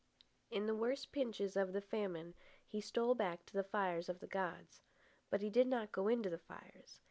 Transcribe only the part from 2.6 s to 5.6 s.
he stole back to the fires of the gods. But he